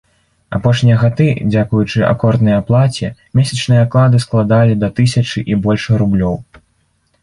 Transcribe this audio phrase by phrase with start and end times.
[0.57, 3.13] Апошнія гады, дзякуючы акорднай аплаце,
[3.43, 6.35] месячныя аклады складалі да тысячы і больш рублёў.